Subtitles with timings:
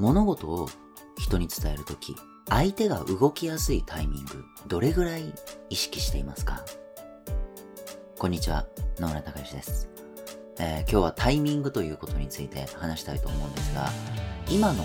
[0.00, 0.66] 物事を
[1.18, 2.16] 人に伝えるとき、
[2.48, 5.34] 相手が動きやすいタイミング、どれぐらい
[5.68, 6.64] 意識していますか？
[8.18, 8.66] こんにちは、
[8.98, 9.90] 野村隆之です、
[10.58, 13.90] えー、今日はタイミングということについて話したいと思うんですが、
[14.48, 14.84] 今の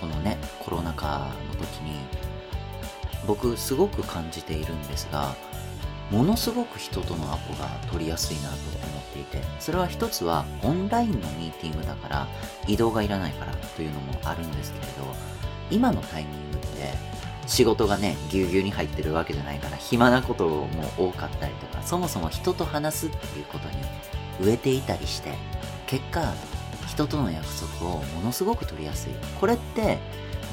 [0.00, 1.98] このね、コロナ禍の時に、
[3.26, 5.36] 僕すごく感じているんですが、
[6.10, 8.54] ものすごく人とのアポが取りやすいなと
[8.86, 12.28] 思っていて、それは一つはオンラインのミーティングだから
[12.68, 14.92] 移動がいらないからというのもあるんですけれど、
[15.70, 16.66] 今のタイミングって
[17.46, 23.76] 仕事がね、ぎゅうぎゅうに入ってるわけじゃないから暇なことも多かったりとか、そもそも人と話すっていうことに
[24.40, 25.32] 植えていたりして、
[25.86, 26.32] 結果、
[26.86, 27.46] 人との約
[27.78, 29.12] 束をものすごく取りやすい。
[29.40, 29.98] これって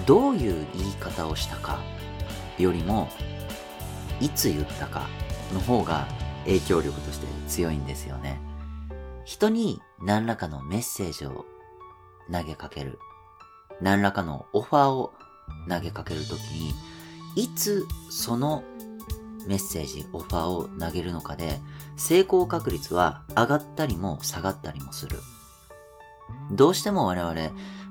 [0.06, 1.80] どういう言い方をしたか
[2.58, 3.08] よりも、
[4.20, 5.08] いつ言ったか
[5.54, 6.08] の方が
[6.46, 8.42] 影響力として強いんですよね。
[9.26, 11.46] 人に何らかのメッセージを
[12.32, 13.00] 投げかける。
[13.82, 15.14] 何らかのオファーを
[15.70, 16.74] 投げかけるときに、
[17.36, 18.64] いつその
[19.48, 21.60] メッセージ、オファーを投げるのかで、
[21.96, 25.18] 成功確率は上がったりも下がったりもする。
[26.52, 27.34] どうしても我々、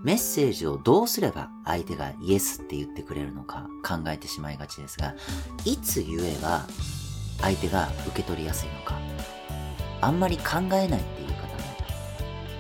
[0.03, 5.15] メッセージをどうすれば相手がイエスって言ってくれるのか考えてしまいがちですが、
[5.65, 6.67] いつ言えば
[7.43, 8.99] 相手が受け取りやすいのか、
[10.01, 11.63] あんまり考えないっていう方も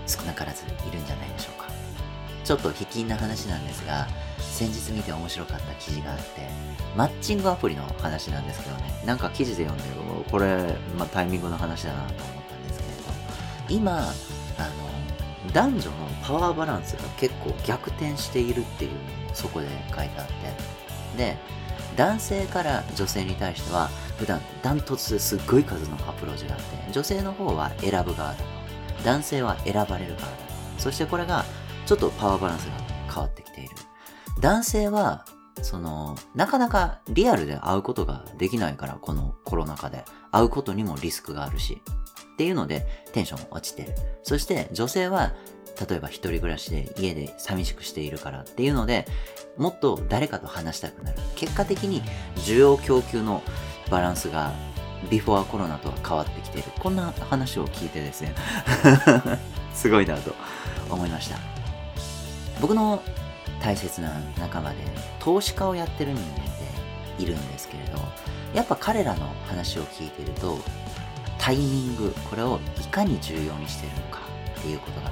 [0.06, 1.68] 少なからずいるんじゃないでしょうか。
[2.44, 4.06] ちょっと卑近な話なんですが、
[4.38, 6.48] 先日見て面白かった記事があって、
[6.96, 12.16] マッチングアプリの話なんですけどね、なんか記事で読んでる、これ、まあ、タイミングの話だなと思っ
[12.48, 14.10] たんですけれど、今、あの、
[15.52, 18.90] 男女のパワーバランスが結構逆転しているっていう
[19.32, 20.32] そこで書いてあって、
[21.16, 21.36] で、
[21.96, 28.36] 男性から女性に対しては、普段ダントツですっごい数のアプローチがあって、女性の方は選ぶ側だ。
[29.04, 30.28] 男性は選ばれる側だ。
[30.78, 31.44] そしてこれが、
[31.86, 32.72] ちょっとパワーバランスが
[33.12, 33.70] 変わってきている。
[34.40, 35.24] 男性は、
[35.60, 40.04] その、なかなかリアルで会うことができないから、このコロナ禍で。
[40.30, 41.82] 会うことにもリスクがあるし。
[42.32, 43.94] っていうので、テンション落ちてる。
[44.22, 45.34] そして女性は、
[45.88, 49.06] 例えば一人暮らしで家で寂しくしているからっていうので、
[49.56, 51.18] もっと誰かと話したくなる。
[51.36, 52.02] 結果的に
[52.36, 53.42] 需要供給の
[53.90, 54.52] バランスが
[55.10, 56.64] ビフォーコロナとは変わってきてる。
[56.78, 58.34] こんな話を聞いてですね
[59.74, 60.34] すごいなと
[60.90, 61.36] 思いました。
[62.60, 63.02] 僕の
[63.62, 64.76] 大切な仲間で
[65.20, 66.36] 投資家をやってる人間
[67.16, 67.98] でいるんですけれど、
[68.52, 70.58] やっぱ彼らの話を聞いてると、
[71.38, 74.20] タイミング、これをいかに重要にしてるのか
[74.58, 75.10] っていうことが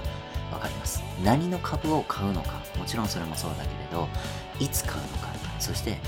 [0.52, 1.02] わかります。
[1.24, 4.08] 何の株を買うのか、もちろんそれもそうだけれど、
[4.58, 5.28] いつ買うのか、
[5.60, 5.98] そして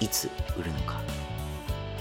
[0.00, 1.00] いつ売るのか。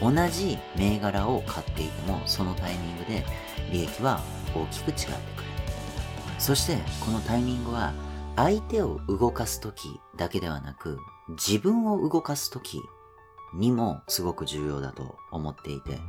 [0.01, 3.25] 同じ銘柄を買っていても、そのタイミングで
[3.71, 4.21] 利益は
[4.53, 5.17] 大きく違ってくる。
[6.37, 7.93] そして、このタイミングは
[8.35, 10.97] 相手を動かすときだけではなく、
[11.29, 12.81] 自分を動かすとき
[13.53, 15.99] にもすごく重要だと思っていて、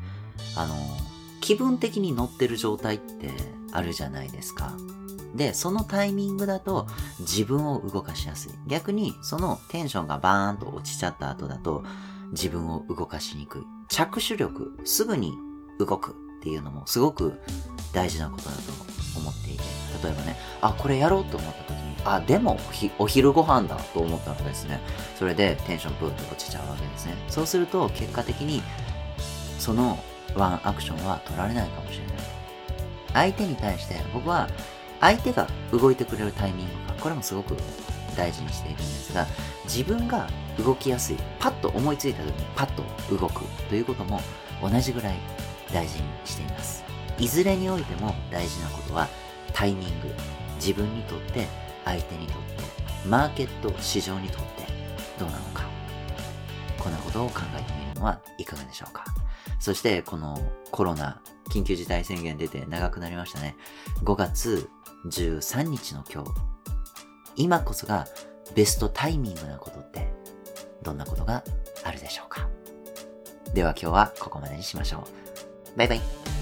[0.57, 0.75] あの、
[1.41, 3.31] 気分的に乗ってる状態って
[3.73, 4.73] あるじゃないですか。
[5.35, 6.87] で、そのタイミングだと
[7.21, 8.53] 自分を動かしやすい。
[8.67, 11.85] 逆にそのテンションがバーンと落ちちゃった後だと
[12.31, 13.63] 自分を動かしにくい。
[13.89, 15.35] 着手力、すぐに
[15.79, 17.41] 動くっていうのもすごく
[17.93, 18.63] 大事なことだと
[19.19, 19.63] 思っていて、
[20.03, 21.74] 例えばね、あ、これやろうと思った時
[22.05, 22.59] あ、でも
[22.99, 24.81] お昼ご飯だと思ったのですね。
[25.19, 27.15] それでテンションブーッと落ちちゃうわけですね。
[27.29, 28.63] そうすると結果的に
[29.59, 29.99] その
[30.35, 32.17] ワンアクションは取られないかもしれない。
[33.15, 34.49] 相手に対して僕は
[35.01, 37.57] 相手が動いてくれるタイミングがこれもすごく
[38.17, 39.27] 大事にしているんですが
[39.65, 40.29] 自分が
[40.59, 44.21] 動きやすいパッと思いついた時にパッと動くということも
[44.63, 45.17] 同じぐらい
[45.73, 46.85] 大事にしています
[47.19, 49.09] いずれにおいても大事なことは
[49.53, 50.09] タイミング
[50.57, 51.47] 自分にとって
[51.85, 52.39] 相手にとって
[53.09, 54.67] マーケット市場にとって
[55.19, 55.65] どうなのか。
[56.79, 59.05] こんなことを考えてみるのはいかがでしょうか。
[59.59, 60.39] そしてこの
[60.71, 63.57] コロナ緊急事態宣言出て長くなりましたね。
[64.03, 64.69] 5月
[65.07, 66.31] 13日の今日
[67.37, 68.07] 今こそが
[68.55, 70.13] ベストタイミングなことって
[70.83, 71.43] どんなことが
[71.85, 72.49] あるでしょうか。
[73.55, 75.07] では今日はここまでにしましょ
[75.75, 75.79] う。
[75.79, 76.34] バイバイ。